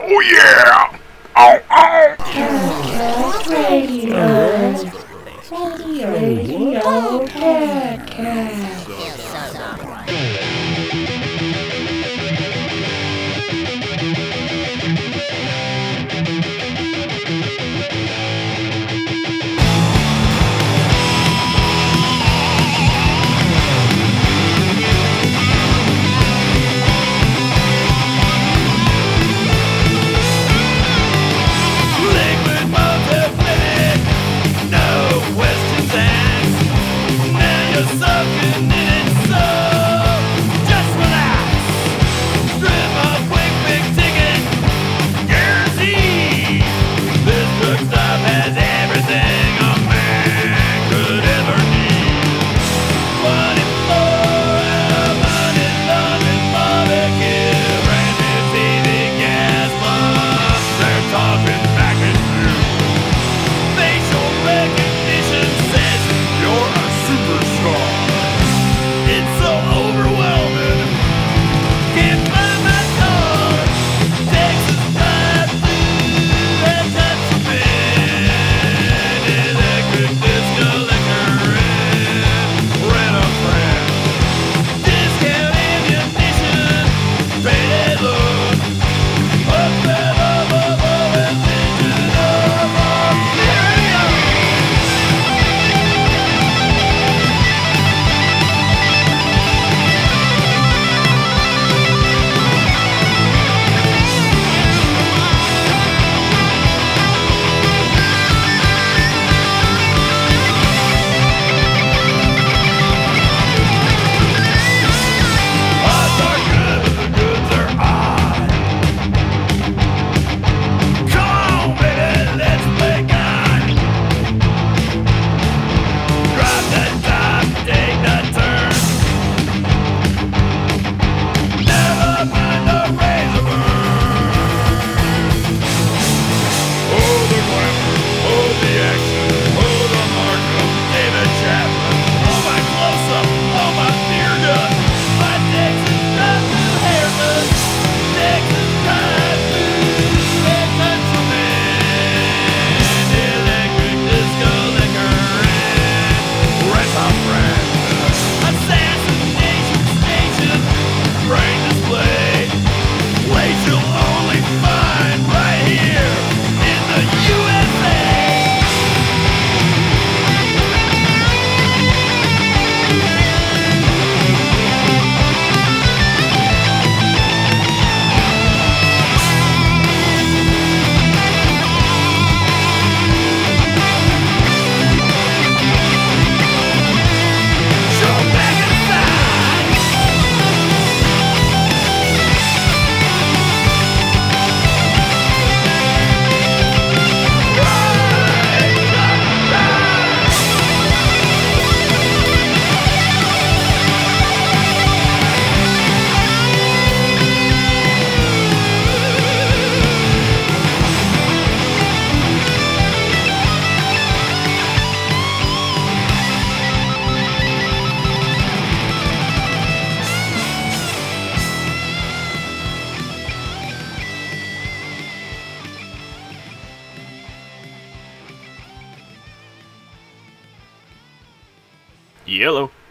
[0.00, 0.96] Oh yeah!
[1.34, 2.16] Oh oh!
[2.30, 4.14] Podcast Radio.
[5.50, 7.26] Radio Radio.
[7.26, 8.67] Podcast.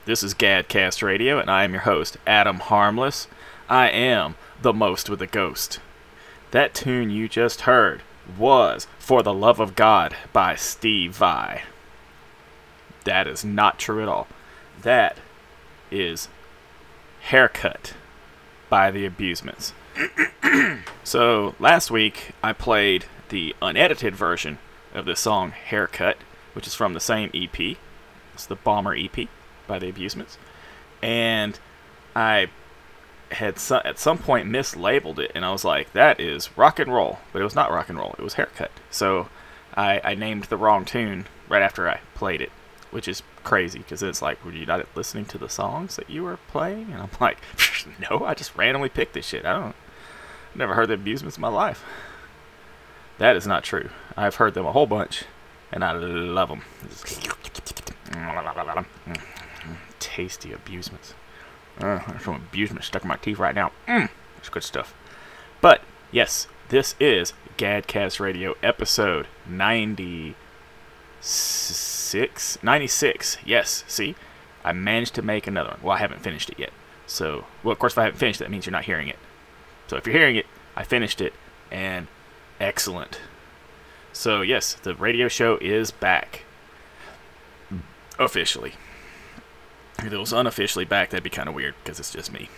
[0.08, 3.28] This is Gadcast Radio, and I am your host, Adam Harmless.
[3.68, 5.82] I am the most with a ghost.
[6.52, 8.04] That tune you just heard
[8.38, 11.64] was For the Love of God by Steve Vai.
[13.04, 14.28] That is not true at all.
[14.82, 15.18] That
[15.92, 16.30] is
[17.24, 17.94] Haircut
[18.70, 19.74] by The Abusements.
[21.04, 24.60] so, last week I played the unedited version
[24.94, 26.20] of the song Haircut,
[26.54, 27.76] which is from the same EP.
[28.34, 29.28] It's the Bomber EP
[29.68, 30.38] by the Abusements,
[31.02, 31.60] and
[32.16, 32.48] I
[33.32, 37.20] had at some point mislabeled it, and I was like, "That is rock and roll,"
[37.34, 38.16] but it was not rock and roll.
[38.18, 38.72] It was haircut.
[38.90, 39.30] So
[39.78, 42.52] I, I named the wrong tune right after I played it,
[42.90, 46.24] which is crazy because it's like, were you not listening to the songs that you
[46.24, 46.92] were playing?
[46.92, 47.38] And I'm like,
[48.10, 49.46] no, I just randomly picked this shit.
[49.46, 49.76] I don't,
[50.56, 51.84] never heard the Abusements in my life.
[53.20, 53.90] That is not true.
[54.18, 55.26] I've heard them a whole bunch,
[55.72, 56.64] and I love them.
[60.00, 61.14] Tasty abusements.
[61.80, 63.72] Uh, there's some abusement stuck in my teeth right now.
[63.88, 64.94] Mm, that's good stuff.
[65.62, 70.36] But yes, This is Gadcast Radio episode 96.
[72.64, 73.38] 96.
[73.46, 74.16] Yes, see?
[74.64, 75.80] I managed to make another one.
[75.82, 76.72] Well, I haven't finished it yet.
[77.06, 79.18] So, well, of course, if I haven't finished that means you're not hearing it.
[79.88, 80.46] So, if you're hearing it,
[80.76, 81.34] I finished it,
[81.72, 82.08] and
[82.60, 83.22] excellent.
[84.12, 86.44] So, yes, the radio show is back.
[88.20, 88.74] Officially.
[90.00, 92.50] If it was unofficially back, that'd be kind of weird because it's just me.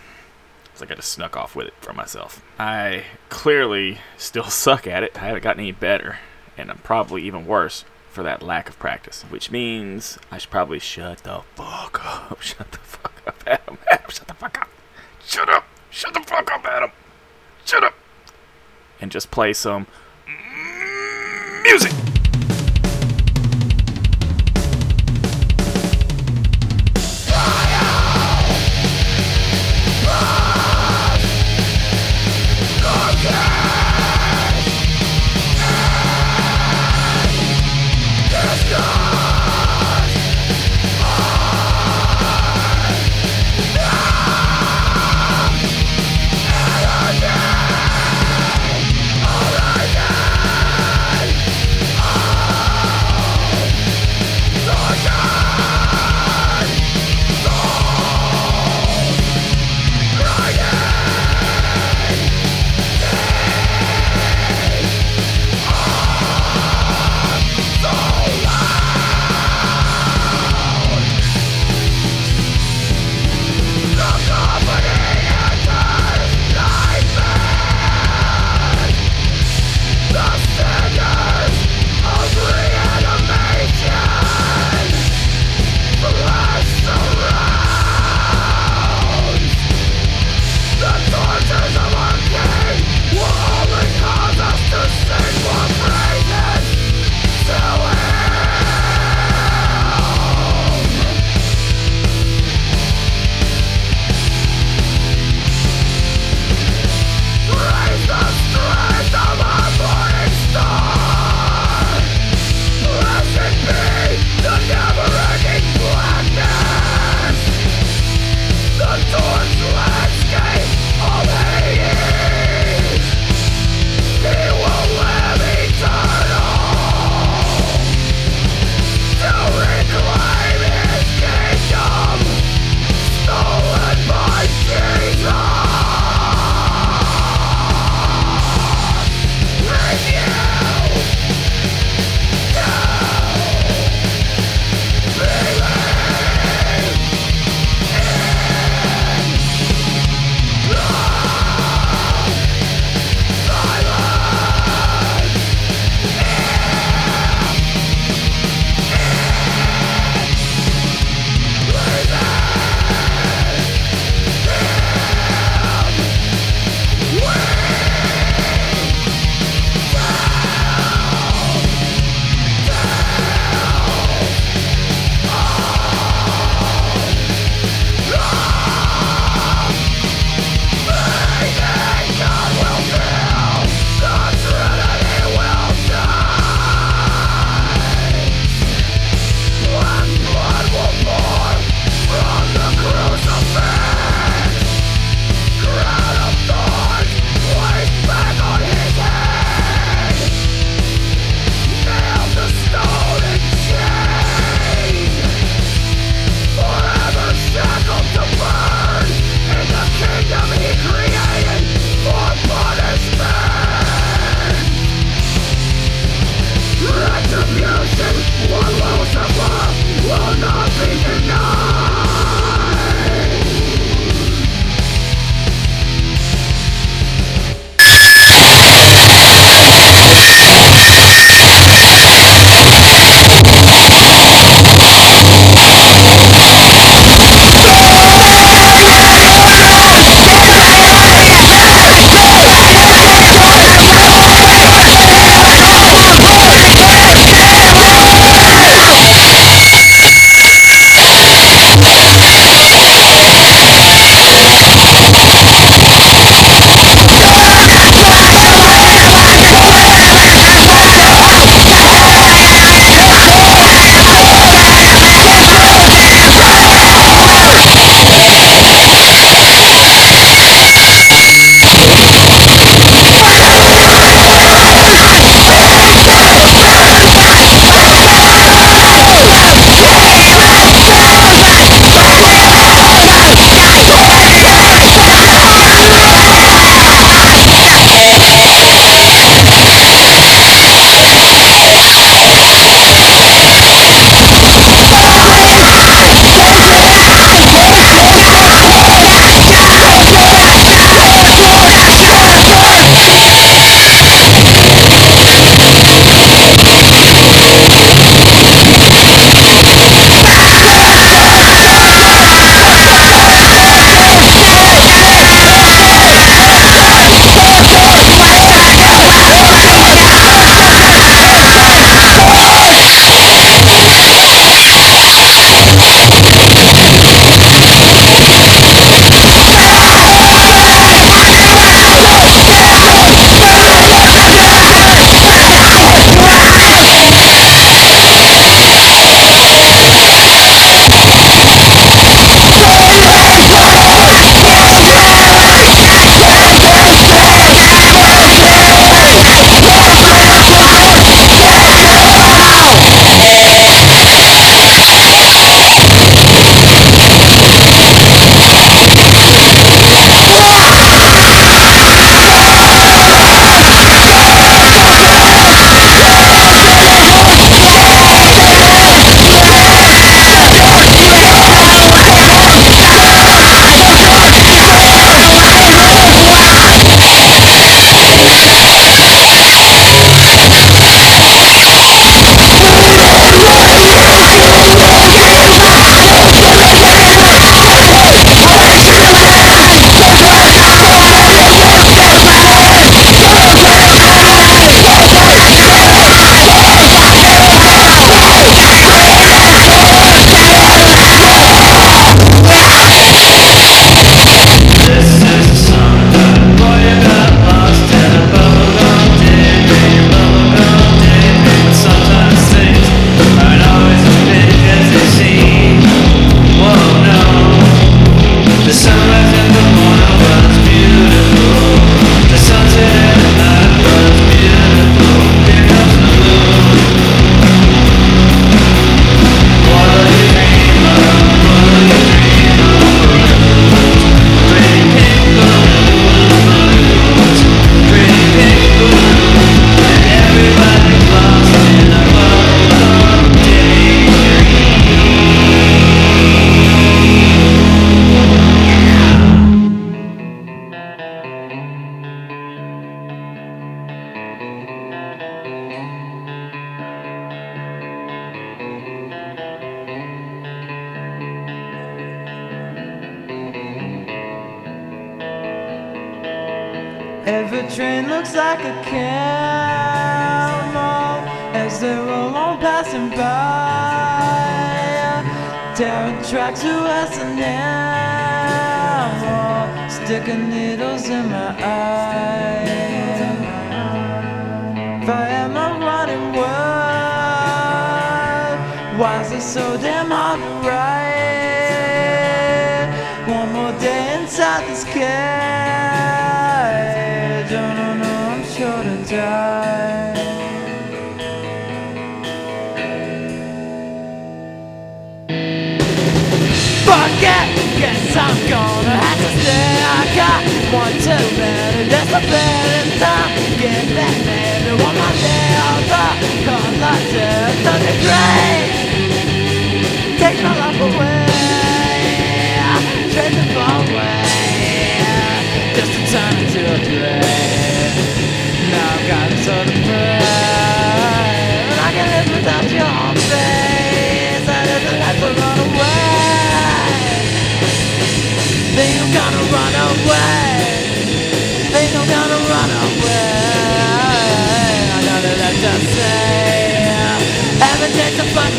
[0.72, 2.42] It's like I just snuck off with it for myself.
[2.58, 5.18] I clearly still suck at it.
[5.22, 6.20] I haven't gotten any better,
[6.58, 9.24] and I'm probably even worse for that lack of practice.
[9.24, 12.42] Which means I should probably shut the fuck up.
[12.42, 13.78] Shut the fuck up, Adam.
[13.90, 14.70] Adam, shut the fuck up.
[15.26, 15.66] Shut up.
[15.90, 16.92] Shut the fuck up, Adam.
[17.66, 17.94] Shut up.
[19.02, 19.88] And just play some
[21.64, 21.92] music.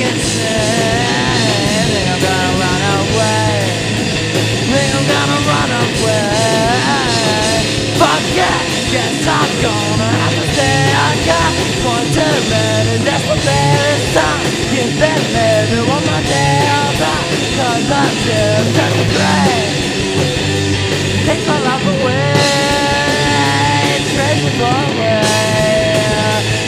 [0.01, 0.17] Think
[2.09, 3.53] I'm gonna run away.
[4.73, 6.25] Think I'm gonna run away.
[8.01, 8.61] Fuck yeah,
[8.93, 10.71] guess I'm gonna have to.
[11.05, 11.53] I got
[11.85, 12.95] one too many.
[13.05, 13.25] That's
[15.85, 16.65] one more day.
[16.69, 16.91] I'm.
[21.27, 22.35] Take my life away.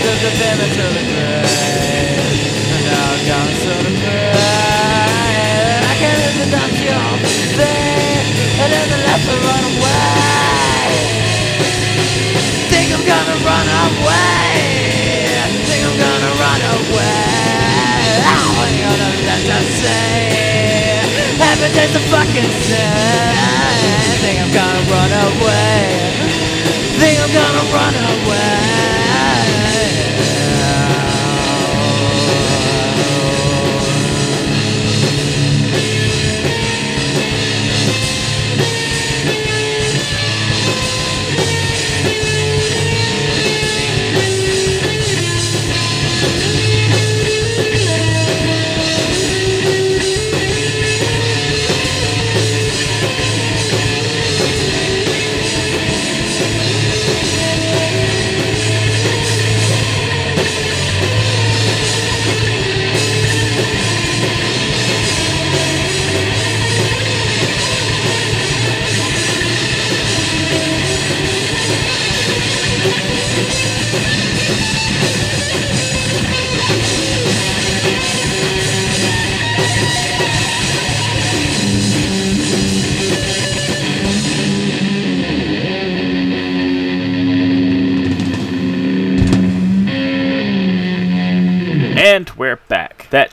[0.03, 2.22] There's a famine to the grave,
[8.73, 10.97] there's a left to run away.
[12.73, 14.57] Think I'm gonna run away.
[15.69, 17.33] Think I'm gonna run away.
[18.73, 20.17] You know that I say.
[21.43, 23.37] Haven't taste the fucking sin.
[24.23, 25.85] Think I'm gonna run away.
[27.01, 28.62] Think I'm gonna run away.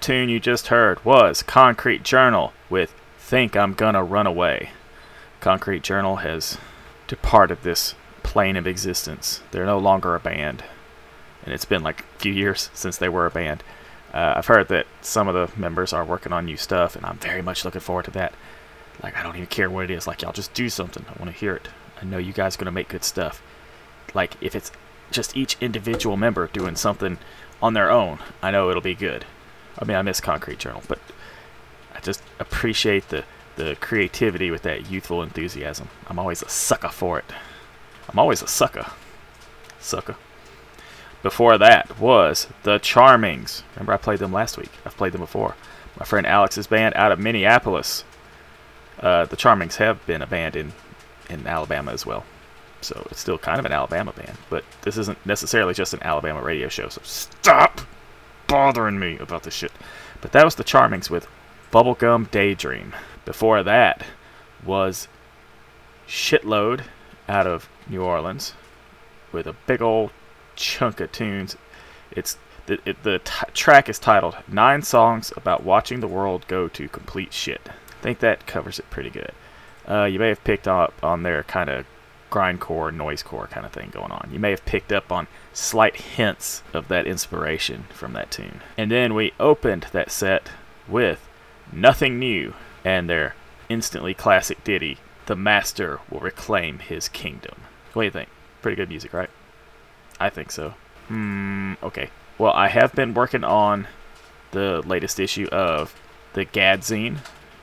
[0.10, 4.72] Tune you just heard was Concrete Journal with Think I'm Gonna Run Away.
[5.40, 6.58] Concrete Journal has
[7.06, 9.42] departed this plane of existence.
[9.52, 10.64] They're no longer a band.
[11.46, 13.64] And it's been like a few years since they were a band.
[14.12, 17.20] Uh, I've heard that some of the members are working on new stuff, and I'm
[17.20, 18.34] very much looking forward to that.
[19.04, 20.08] Like, I don't even care what it is.
[20.08, 21.06] Like, y'all just do something.
[21.08, 21.68] I want to hear it.
[22.02, 23.44] I know you guys are going to make good stuff.
[24.16, 24.72] Like, if it's
[25.12, 27.20] just each individual member doing something
[27.62, 29.26] on their own, I know it'll be good.
[29.80, 31.00] I mean, I miss Concrete Journal, but
[31.96, 33.24] I just appreciate the,
[33.56, 35.90] the creativity with that youthful enthusiasm.
[36.08, 37.26] I'm always a sucker for it.
[38.10, 38.88] I'm always a sucker.
[39.80, 40.16] Sucker.
[41.24, 43.64] Before that was The Charmings.
[43.76, 44.72] Remember, I played them last week.
[44.86, 45.56] I've played them before.
[45.98, 48.04] My friend Alex's band out of Minneapolis.
[49.00, 50.74] Uh, the Charmings have been a band in,
[51.30, 52.26] in Alabama as well.
[52.82, 54.38] So it's still kind of an Alabama band.
[54.50, 56.90] But this isn't necessarily just an Alabama radio show.
[56.90, 57.82] So stop
[58.50, 59.72] bothering me about this shit.
[60.20, 61.28] But that was The Charmings with
[61.72, 62.94] Bubblegum Daydream.
[63.24, 64.04] Before that
[64.66, 65.08] was
[66.08, 66.82] Shitload
[67.30, 68.54] out of New Orleans
[69.32, 70.12] with a big old
[70.56, 71.56] chunk of tunes.
[72.12, 76.68] It's the, it, the t- track is titled Nine Songs About Watching the World Go
[76.68, 77.62] to Complete Shit.
[77.70, 79.32] I think that covers it pretty good.
[79.88, 81.86] Uh, you may have picked up on their kind of
[82.30, 84.30] grindcore, noisecore kind of thing going on.
[84.32, 88.62] You may have picked up on slight hints of that inspiration from that tune.
[88.78, 90.52] And then we opened that set
[90.88, 91.28] with
[91.72, 93.36] Nothing New and their
[93.68, 97.56] instantly classic ditty, The Master Will Reclaim His Kingdom.
[97.94, 98.30] What do you think?
[98.62, 99.30] Pretty good music, right?
[100.20, 100.74] I think so.
[101.08, 101.74] Hmm.
[101.82, 102.10] Okay.
[102.38, 103.88] Well, I have been working on
[104.52, 105.96] the latest issue of
[106.34, 107.20] the Gadzine.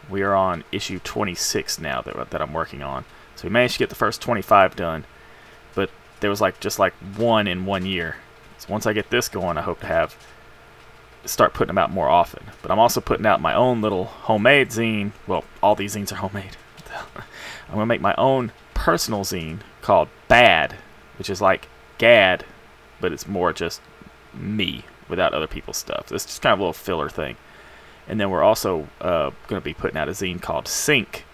[0.09, 3.05] We are on issue 26 now that, that I'm working on.
[3.37, 5.05] So we managed to get the first 25 done,
[5.75, 8.17] but there was like just like one in one year.
[8.59, 10.17] So once I get this going, I hope to have
[11.27, 12.45] start putting them out more often.
[12.63, 15.13] But I'm also putting out my own little homemade zine.
[15.27, 16.57] Well, all these zines are homemade.
[16.95, 20.75] I'm gonna make my own personal zine called Bad,
[21.19, 21.69] which is like
[21.99, 22.45] Gad,
[23.01, 23.81] but it's more just
[24.33, 26.11] me without other people's stuff.
[26.13, 27.37] It's just kind of a little filler thing.
[28.09, 31.25] And then we're also uh, going to be putting out a zine called Sync,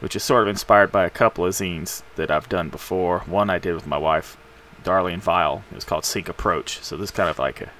[0.00, 3.20] which is sort of inspired by a couple of zines that I've done before.
[3.20, 4.36] One I did with my wife,
[4.82, 5.62] Darlene Vile.
[5.70, 6.80] It was called Sync Approach.
[6.82, 7.70] So this is kind of like a,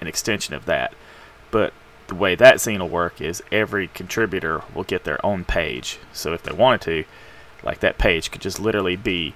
[0.00, 0.94] an extension of that.
[1.50, 1.72] But
[2.06, 5.98] the way that zine will work is every contributor will get their own page.
[6.12, 7.04] So if they wanted to,
[7.64, 9.34] like that page could just literally be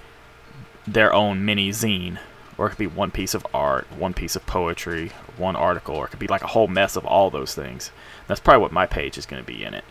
[0.87, 2.19] their own mini zine
[2.61, 6.05] or it could be one piece of art, one piece of poetry, one article, or
[6.05, 7.91] it could be like a whole mess of all those things.
[8.27, 9.85] That's probably what my page is going to be in it.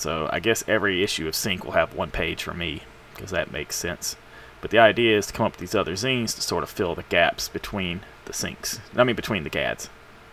[0.00, 2.84] So I guess every issue of Sync will have one page for me,
[3.14, 4.16] because that makes sense.
[4.62, 6.94] But the idea is to come up with these other zines to sort of fill
[6.94, 8.80] the gaps between the syncs.
[8.96, 9.90] I mean, between the gads.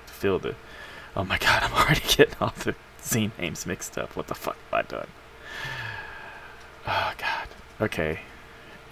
[0.08, 0.56] To fill the.
[1.18, 4.16] Oh my god, I'm already getting all the zine names mixed up.
[4.16, 5.08] What the fuck have I done?
[6.88, 7.48] Oh god.
[7.82, 8.22] Okay.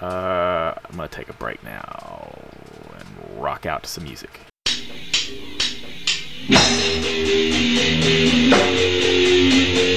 [0.02, 2.38] Uh, I'm gonna take a break now
[2.98, 4.42] and rock out to some music.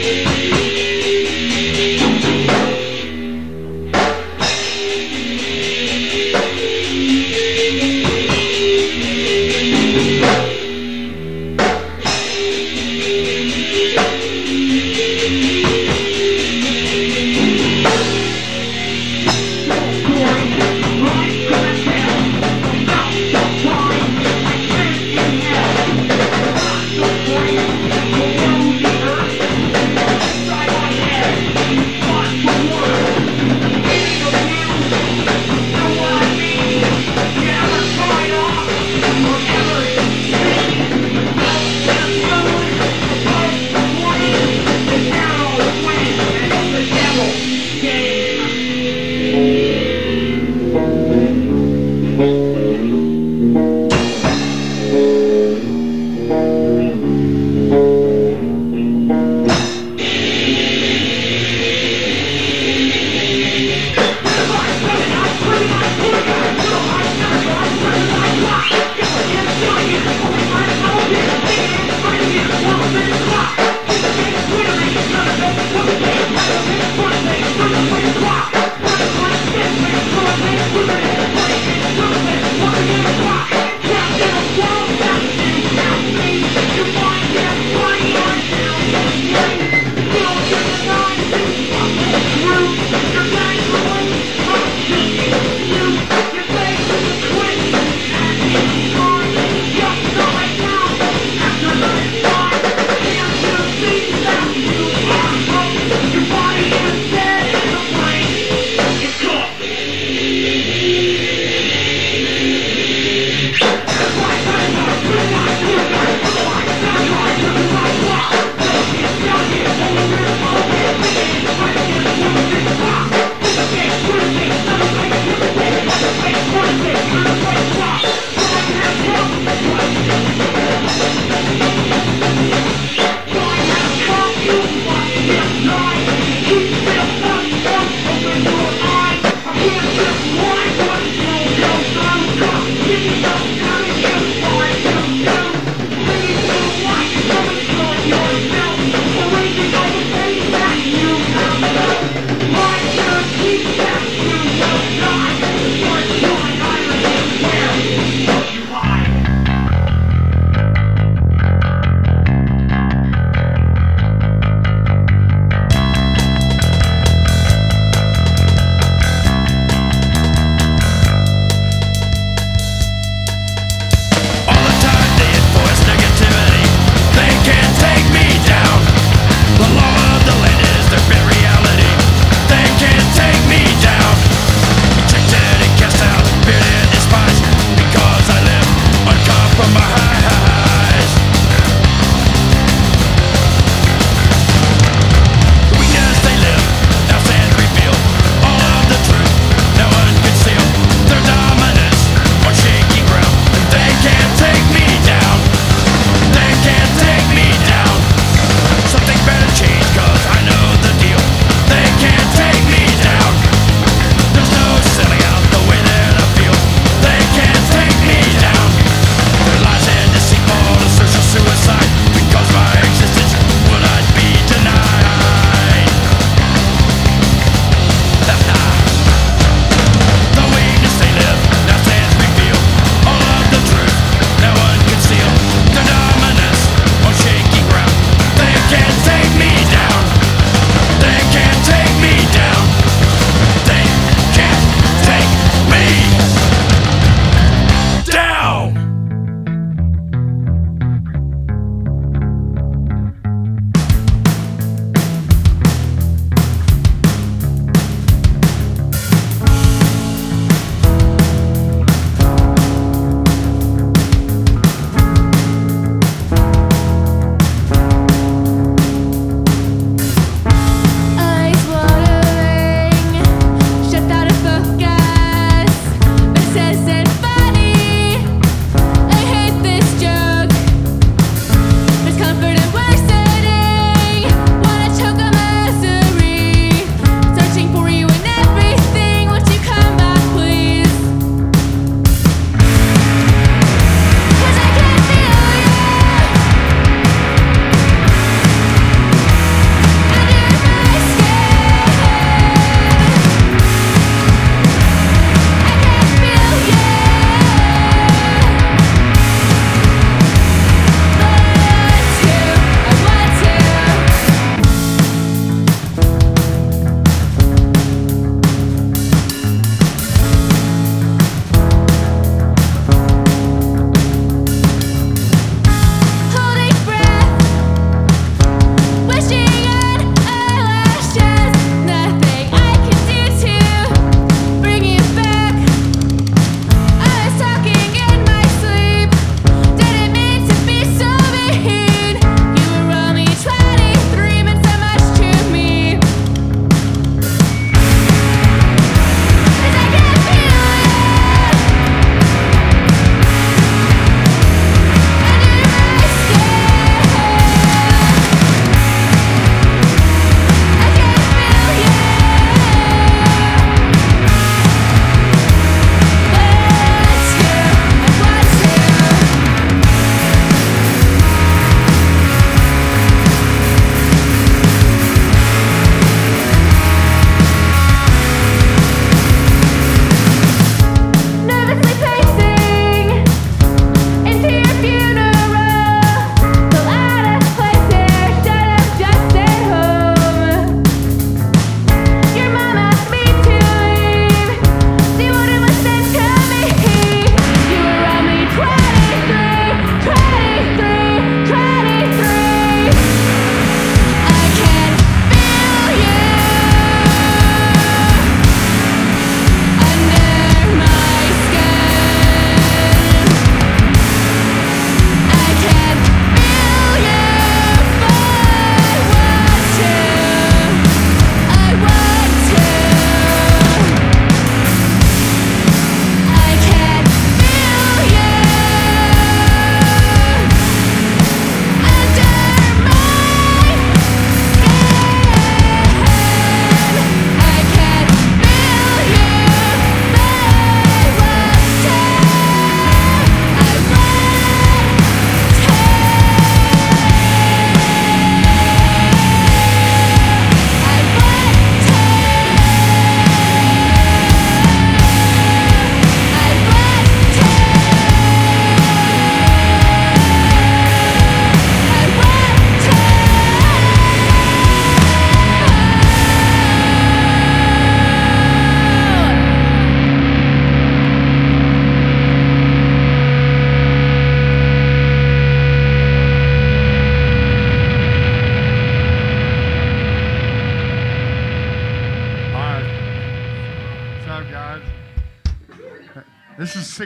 [0.08, 0.27] Thank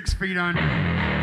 [0.03, 1.22] six feet under.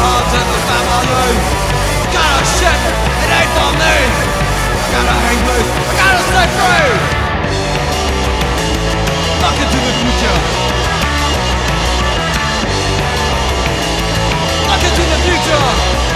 [0.00, 1.38] Arms at the family room
[2.10, 2.80] Gotta shit,
[3.22, 3.96] it ain't for me
[4.94, 7.24] gotta hang loose, I gotta stay free
[9.44, 10.38] Look into the future.
[14.68, 16.13] Look into the future.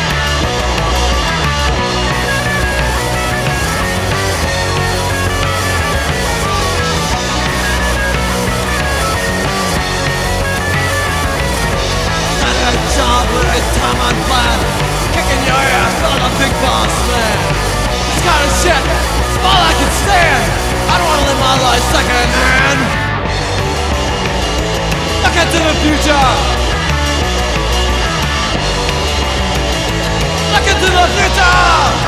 [13.59, 14.59] this time on plan.
[15.11, 17.39] Kicking your ass on a big boss man.
[18.07, 18.85] This kind of shit
[19.27, 20.43] is all I can stand.
[20.87, 22.81] I don't wanna live my life second hand.
[25.27, 26.27] Look into the future.
[30.55, 32.08] Look into the future.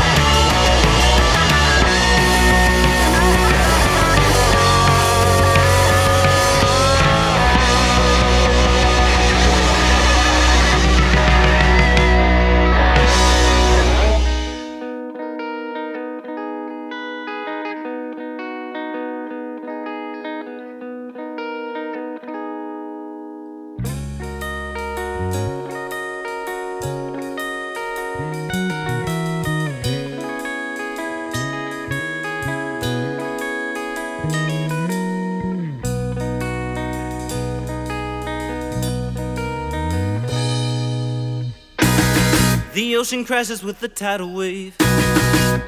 [43.11, 44.73] ocean crashes with the tidal wave.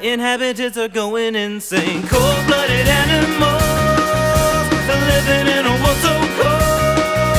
[0.02, 2.02] Inhabitants are going insane.
[2.08, 3.62] Cold blooded animals
[5.12, 7.36] living in a world so cold.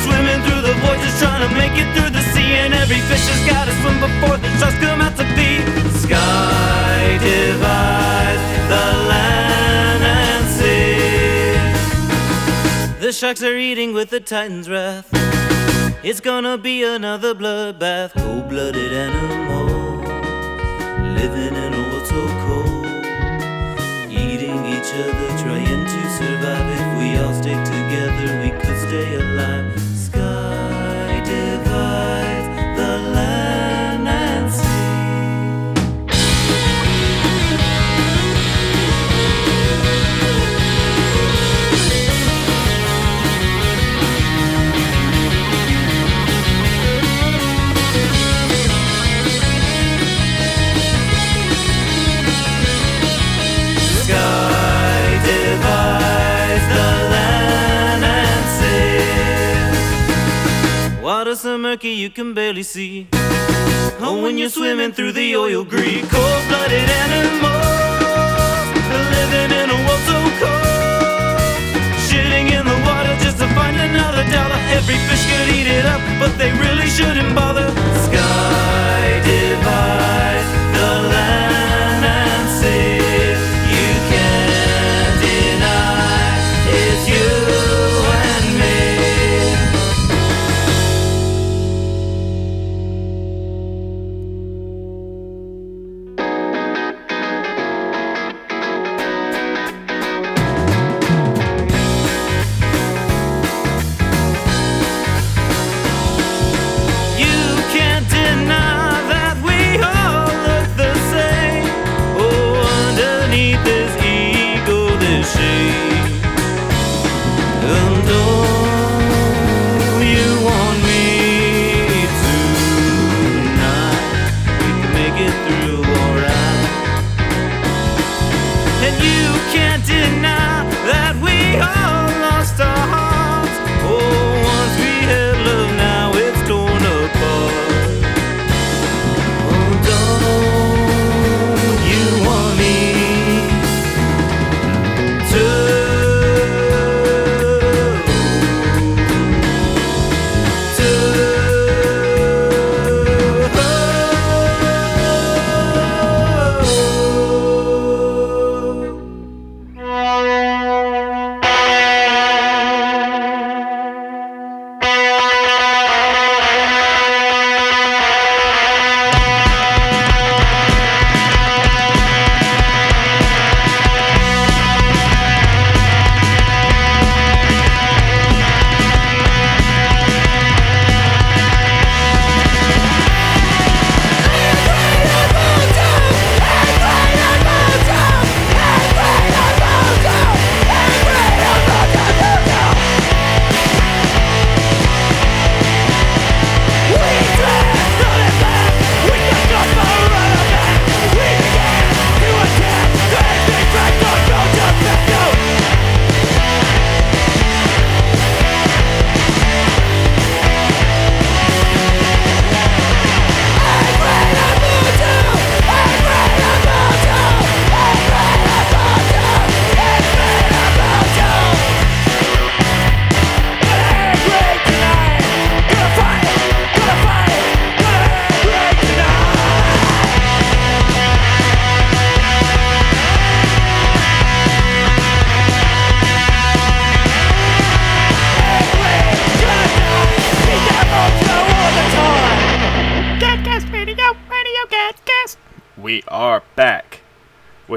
[0.00, 2.56] Swimming through the void, trying to make it through the sea.
[2.56, 5.68] And every fish has got to swim before the sharks come out to feed.
[6.00, 8.40] Sky divides
[8.72, 11.60] the land and sea.
[12.98, 15.12] The sharks are eating with the Titan's wrath.
[16.06, 18.12] It's gonna be another bloodbath.
[18.12, 20.06] Cold blooded animals
[21.18, 22.84] living in a world so cold.
[24.12, 26.68] Eating each other, trying to survive.
[26.78, 29.93] If we all stick together, we could stay alive.
[61.74, 63.08] Murky you can barely see.
[63.98, 67.58] Oh, when you're swimming through the oil greed, cold-blooded animals
[69.14, 71.40] living in a world so cold.
[72.06, 74.60] Shitting in the water just to find another dollar.
[74.78, 77.68] Every fish could eat it up, but they really shouldn't bother.
[78.06, 81.83] Sky divides the land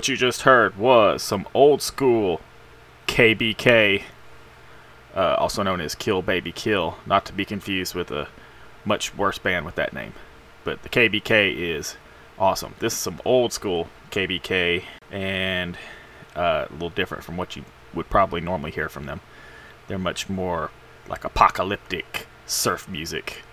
[0.07, 2.39] You just heard was some old school
[3.07, 4.03] KBK,
[5.13, 8.29] uh, also known as Kill Baby Kill, not to be confused with a
[8.85, 10.13] much worse band with that name.
[10.63, 11.97] But the KBK is
[12.39, 12.75] awesome.
[12.79, 15.77] This is some old school KBK and
[16.35, 19.19] uh, a little different from what you would probably normally hear from them.
[19.87, 20.71] They're much more
[21.09, 23.43] like apocalyptic surf music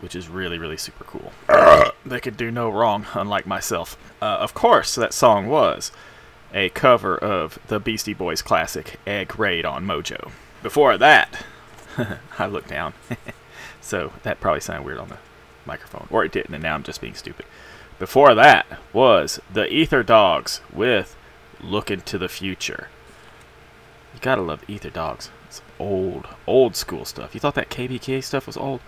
[0.00, 1.32] which is really, really super cool.
[2.04, 3.96] they could do no wrong, unlike myself.
[4.20, 5.92] Uh, of course, that song was
[6.52, 10.30] a cover of the Beastie Boys classic Egg Raid on Mojo.
[10.62, 11.44] Before that,
[12.38, 12.94] I looked down.
[13.80, 15.18] so that probably sounded weird on the
[15.66, 17.46] microphone, or it didn't, and now I'm just being stupid.
[17.98, 21.16] Before that was the Ether Dogs with
[21.60, 22.88] "Look into the Future."
[24.14, 25.30] You gotta love Ether Dogs.
[25.46, 27.34] It's old, old school stuff.
[27.34, 28.80] You thought that KBK stuff was old?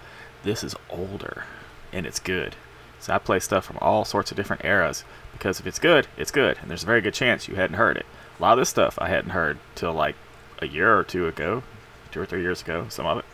[0.42, 1.44] This is older,
[1.92, 2.56] and it's good.
[3.00, 6.30] So I play stuff from all sorts of different eras because if it's good, it's
[6.30, 8.06] good, and there's a very good chance you hadn't heard it.
[8.38, 10.16] A lot of this stuff I hadn't heard till like
[10.60, 11.62] a year or two ago,
[12.10, 13.24] two or three years ago, some of it,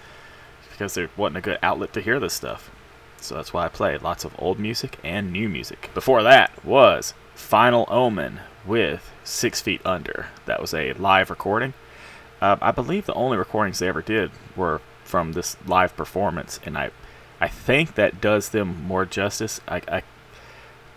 [0.70, 2.70] because there wasn't a good outlet to hear this stuff.
[3.20, 5.90] So that's why I played lots of old music and new music.
[5.94, 10.26] Before that was Final Omen with Six Feet Under.
[10.44, 11.74] That was a live recording.
[12.40, 16.76] Uh, I believe the only recordings they ever did were from this live performance, and
[16.76, 16.90] I,
[17.40, 19.60] I think that does them more justice.
[19.68, 20.02] I, I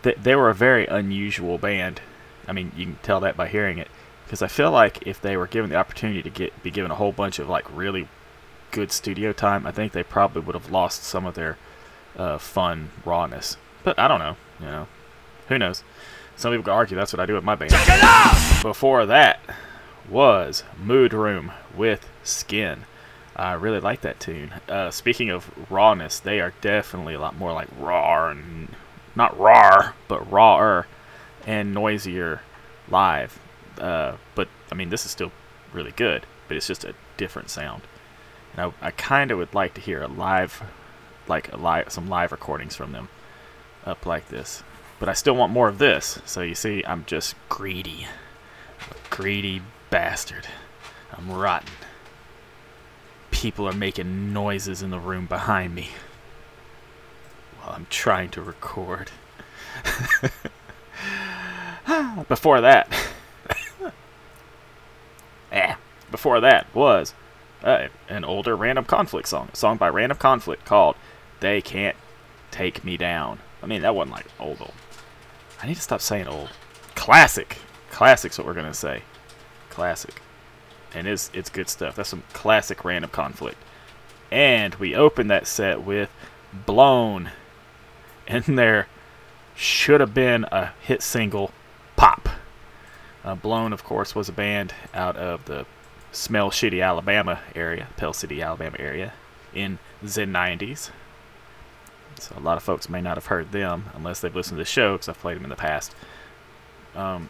[0.04, 2.02] th- they were a very unusual band.
[2.48, 3.90] I mean, you can tell that by hearing it,
[4.26, 6.96] because I feel like if they were given the opportunity to get be given a
[6.96, 8.08] whole bunch of like really
[8.72, 11.58] good studio time, I think they probably would have lost some of their
[12.18, 13.58] uh, fun rawness.
[13.84, 14.38] But I don't know.
[14.60, 14.88] You know,
[15.48, 15.84] who knows?
[16.36, 17.72] Some people could argue that's what I do with my band.
[18.62, 19.40] Before that
[20.10, 22.86] was Mood Room with Skin.
[23.40, 24.52] I really like that tune.
[24.68, 28.76] Uh, speaking of rawness, they are definitely a lot more like raw and
[29.16, 30.88] not raw, but rawer
[31.48, 32.42] and noisier
[32.90, 33.40] live.
[33.80, 35.32] Uh, but I mean, this is still
[35.72, 37.84] really good, but it's just a different sound.
[38.54, 40.62] And I, I kind of would like to hear a live,
[41.28, 43.08] like a live, some live recordings from them
[43.86, 44.64] up like this.
[45.00, 46.20] But I still want more of this.
[46.26, 48.06] So you see, I'm just greedy,
[48.92, 50.48] a greedy bastard.
[51.14, 51.70] I'm rotten.
[53.40, 55.88] People are making noises in the room behind me
[57.58, 59.12] while I'm trying to record.
[62.28, 62.94] Before that,
[65.54, 65.76] eh,
[66.12, 67.14] before that was
[67.64, 70.98] uh, an older Random Conflict song, a song by Random Conflict called
[71.40, 71.96] "They Can't
[72.52, 74.74] Take Me Down." I mean, that wasn't like old old.
[75.64, 76.50] I need to stop saying old.
[76.96, 77.58] Classic,
[77.90, 79.04] classic's what we're gonna say.
[79.70, 80.22] Classic,
[80.94, 81.96] and it's it's good stuff.
[81.96, 83.58] That's some classic Random Conflict.
[84.32, 86.10] And we opened that set with
[86.66, 87.32] "Blown,"
[88.28, 88.88] and there
[89.56, 91.52] should have been a hit single,
[91.96, 92.30] "Pop."
[93.24, 95.66] Uh, Blown, of course, was a band out of the
[96.12, 99.14] Smell Shitty, Alabama area, Pell City, Alabama area,
[99.54, 100.90] in the 90s.
[102.18, 104.66] So a lot of folks may not have heard them unless they've listened to the
[104.66, 105.94] show because I've played them in the past.
[106.96, 107.30] Um,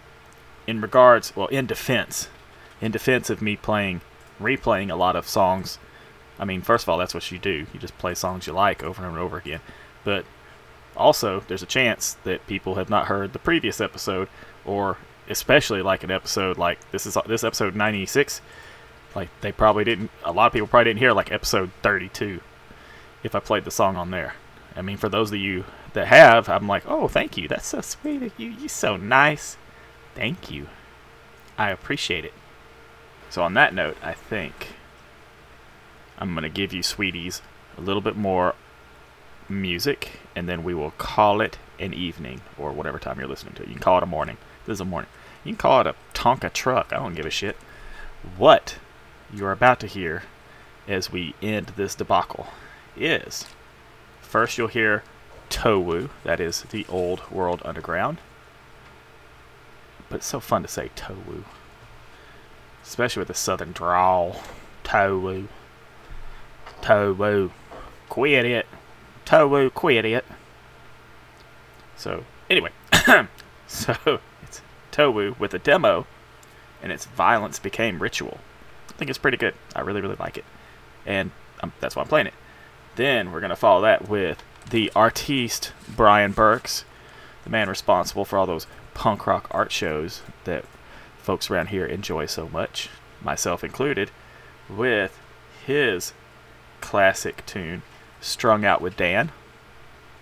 [0.66, 2.30] in regards, well, in defense,
[2.82, 4.02] in defense of me playing,
[4.40, 5.78] replaying a lot of songs.
[6.38, 7.66] I mean, first of all, that's what you do.
[7.74, 9.60] You just play songs you like over and over again.
[10.04, 10.26] But
[10.96, 14.30] also, there's a chance that people have not heard the previous episode,
[14.66, 18.42] or especially like an episode like this is this episode 96.
[19.16, 20.12] Like they probably didn't.
[20.24, 22.42] A lot of people probably didn't hear like episode 32
[23.24, 24.36] if I played the song on there.
[24.76, 27.48] I mean, for those of you that have, I'm like, oh, thank you.
[27.48, 28.50] That's so sweet of you.
[28.50, 29.58] You're so nice.
[30.16, 30.68] Thank you.
[31.58, 32.34] I appreciate it.
[33.30, 34.74] So on that note, I think
[36.18, 37.42] I'm gonna give you sweeties
[37.78, 38.56] a little bit more
[39.48, 43.64] music, and then we will call it an evening or whatever time you're listening to
[43.64, 43.68] it.
[43.68, 44.38] You can call it a morning.
[44.66, 45.10] This is a morning.
[45.44, 46.92] You can call it a Tonka truck.
[46.92, 47.56] I don't give a shit.
[48.38, 48.78] What
[49.34, 50.24] you're about to hear
[50.88, 52.48] as we end this debacle
[52.98, 53.46] is
[54.22, 55.04] first you'll hear
[55.50, 58.20] Towu, that is the old world underground.
[60.10, 61.44] But it's so fun to say Towu.
[62.90, 64.42] Especially with the southern drawl.
[64.84, 65.48] Towu.
[66.82, 67.52] Towu.
[68.10, 68.66] Quit it.
[69.28, 70.26] Towu, quit it.
[71.96, 72.72] So, anyway.
[73.68, 74.62] so, it's
[74.92, 76.08] Towu with a demo,
[76.82, 78.40] and its violence became ritual.
[78.90, 79.54] I think it's pretty good.
[79.76, 80.46] I really, really like it.
[81.06, 81.30] And
[81.62, 82.34] um, that's why I'm playing it.
[82.96, 86.86] Then we're going to follow that with the artiste Brian Burks,
[87.44, 88.66] the man responsible for all those
[88.96, 90.66] punk rock art shows that
[91.30, 92.90] folks around here enjoy so much,
[93.22, 94.10] myself included,
[94.68, 95.20] with
[95.64, 96.12] his
[96.82, 97.84] classic tune,
[98.20, 99.32] Strung Out with Dan.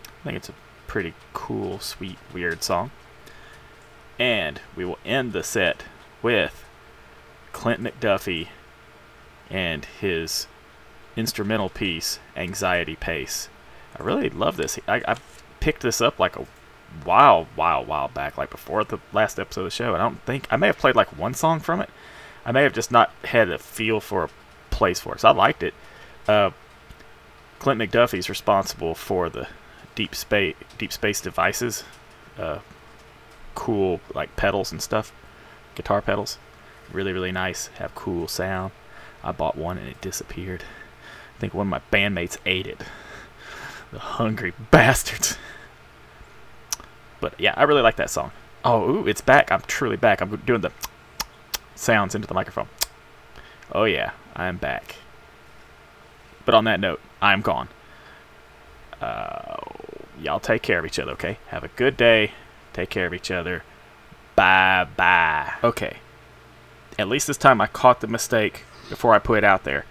[0.04, 0.54] I think it's a
[0.86, 2.92] pretty cool, sweet, weird song.
[4.20, 5.86] And we will end the set
[6.22, 6.66] with
[7.54, 8.50] Clint McDuffie
[9.50, 10.48] and his
[11.16, 13.48] instrumental piece, Anxiety Pace.
[13.98, 14.78] I really love this.
[14.90, 15.16] I, I
[15.62, 16.46] picked this up like a
[17.04, 19.96] while, while, while back, like before the last episode of the show.
[19.96, 21.90] I don't think I may have played like one song from it.
[22.46, 24.30] I may have just not had a feel for a
[24.70, 25.22] place for it.
[25.22, 25.74] So I liked it.
[26.28, 26.52] Uh,
[27.60, 29.48] Clint McDuffie's responsible for the
[29.96, 31.84] deep space deep space devices,
[32.38, 32.60] uh,
[33.56, 35.12] cool like pedals and stuff,
[35.76, 36.38] guitar pedals.
[36.92, 37.68] Really, really nice.
[37.80, 38.72] Have cool sound.
[39.24, 40.64] I bought one and it disappeared.
[41.36, 42.82] I think one of my bandmates ate it.
[43.92, 45.38] The hungry bastards.
[47.20, 48.32] But yeah, I really like that song.
[48.64, 49.52] Oh, ooh, it's back.
[49.52, 50.22] I'm truly back.
[50.22, 50.72] I'm doing the
[51.76, 52.68] sounds into the microphone.
[53.72, 54.96] Oh yeah, I am back.
[56.46, 57.70] But on that note, I am gone.
[59.02, 59.58] Uh,
[60.20, 61.38] y'all take care of each other, okay?
[61.48, 62.32] Have a good day.
[62.74, 63.64] Take care of each other.
[64.36, 65.54] Bye bye.
[65.64, 65.98] Okay.
[66.98, 69.86] At least this time I caught the mistake before I put it out there.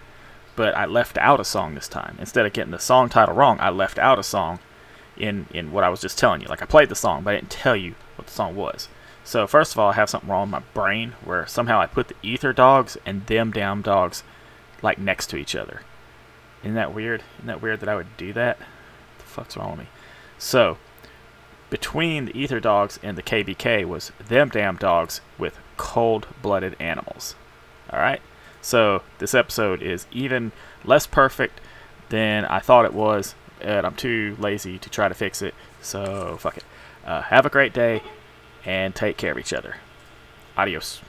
[0.56, 2.16] But I left out a song this time.
[2.18, 4.58] Instead of getting the song title wrong, I left out a song
[5.16, 6.48] in, in what I was just telling you.
[6.48, 8.88] Like I played the song, but I didn't tell you what the song was.
[9.24, 12.08] So first of all, I have something wrong with my brain where somehow I put
[12.08, 14.22] the Ether Dogs and Them Damn Dogs
[14.82, 15.82] like next to each other.
[16.62, 17.22] Isn't that weird?
[17.38, 18.58] Isn't that weird that I would do that?
[18.58, 19.86] What the fuck's wrong with me?
[20.38, 20.78] So,
[21.70, 27.34] between the Ether Dogs and the KBK was Them Damn Dogs with Cold Blooded Animals.
[27.92, 28.22] Alright?
[28.62, 30.52] So, this episode is even
[30.84, 31.60] less perfect
[32.08, 36.36] than I thought it was, and I'm too lazy to try to fix it, so
[36.38, 36.64] fuck it.
[37.04, 38.02] Uh, have a great day,
[38.64, 39.76] and take care of each other.
[40.56, 41.00] Adios.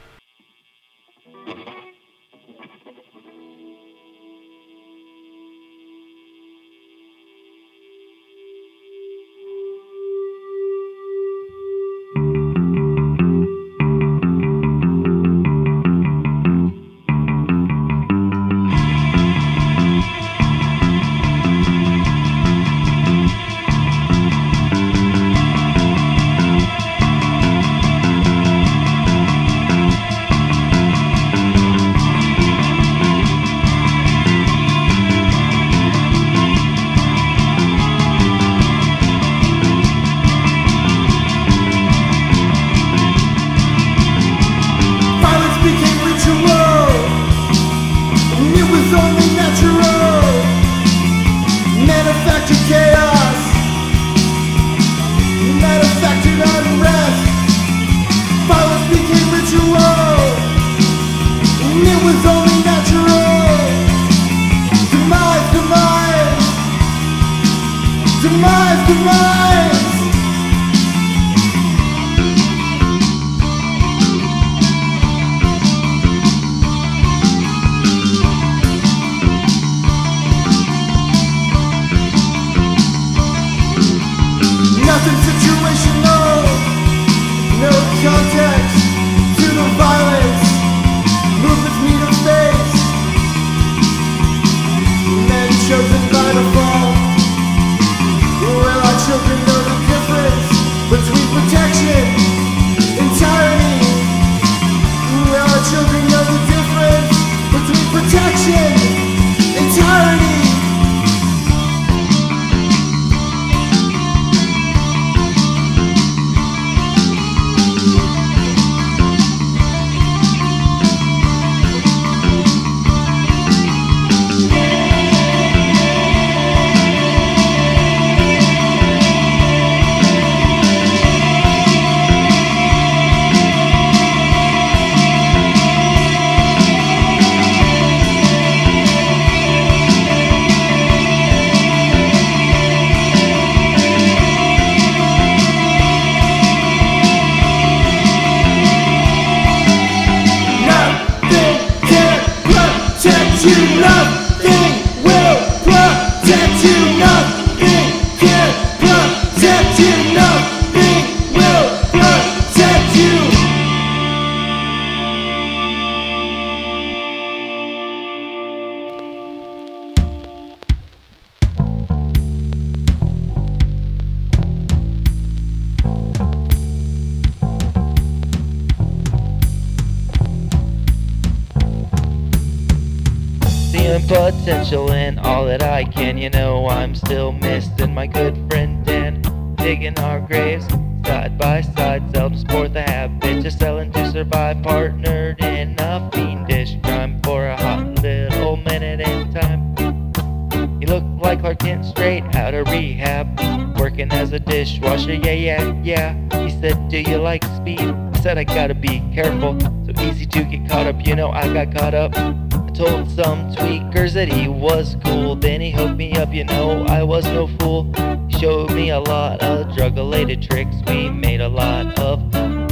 [185.77, 189.21] I can, you know I'm still missing my good friend Dan.
[189.57, 190.65] Digging our graves
[191.05, 196.81] side by side, seldom sport the habit, just selling to survive, partnered in a fiendish
[196.81, 200.81] crime for a hot little minute in time.
[200.81, 203.39] You look like Clark Kent straight out of rehab,
[203.79, 206.43] working as a dishwasher, yeah, yeah, yeah.
[206.43, 207.81] He said, Do you like speed?
[207.81, 211.53] I said, I gotta be careful, so easy to get caught up, you know, I
[211.53, 212.56] got caught up.
[212.77, 217.01] Told some tweakers that he was cool, then he hooked me up, you know, I
[217.01, 217.91] was no fool.
[218.29, 222.21] Showed me a lot of drug related tricks, we made a lot of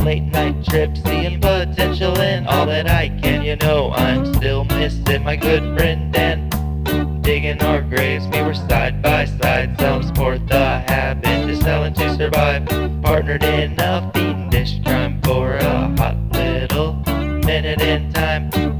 [0.04, 5.24] late night trips, seeing potential in all that I can, you know, I'm still missing
[5.24, 6.52] my good friend Dan
[7.22, 8.28] digging our graves.
[8.28, 12.68] We were side by side, some sport the habit, just selling to survive.
[13.02, 16.94] Partnered in a fiendish crime for a hot little
[17.44, 18.75] minute in time.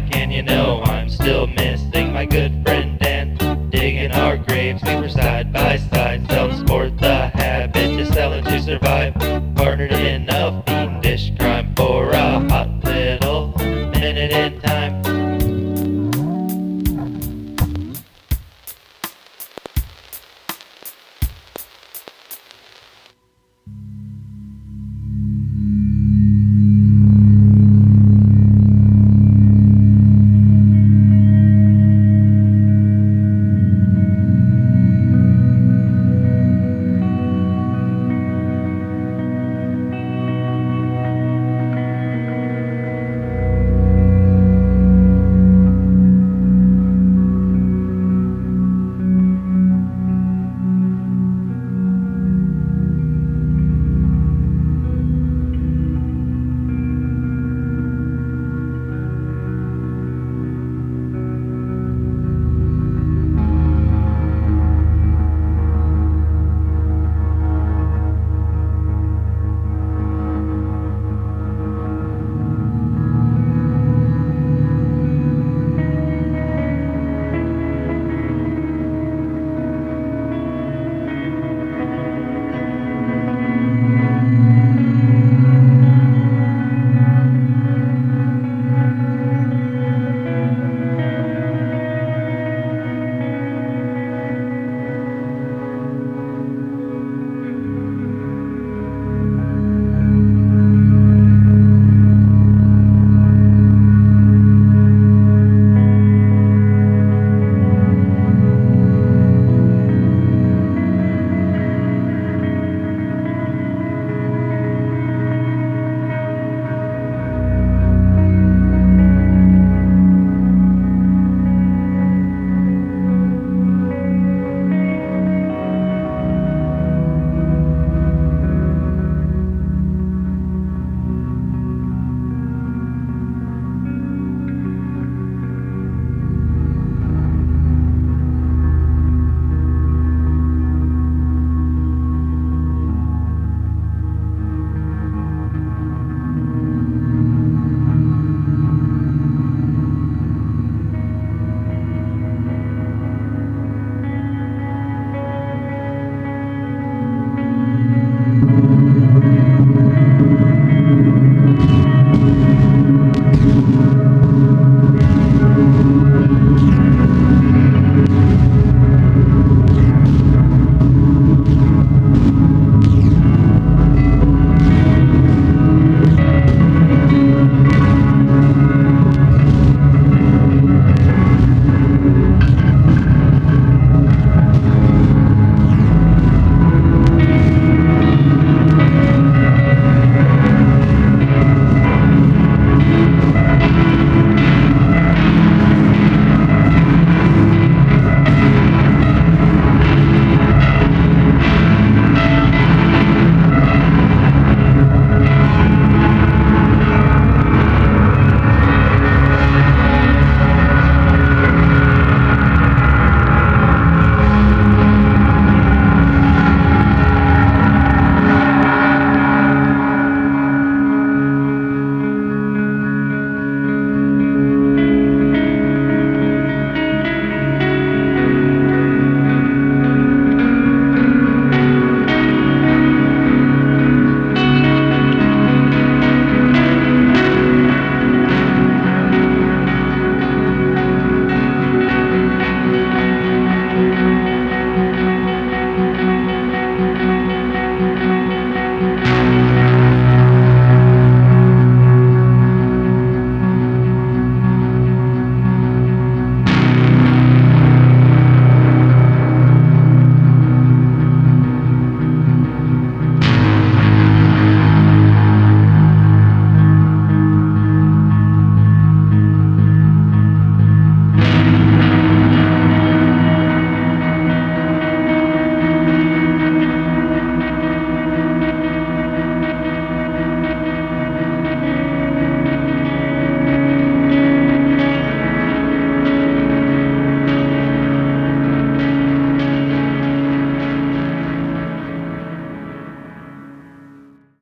[0.00, 0.77] Can, you know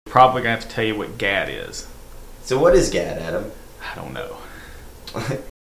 [0.07, 1.87] Probably gonna have to tell you what GAD is.
[2.43, 3.51] So what is GAD, Adam?
[3.83, 4.39] I don't know.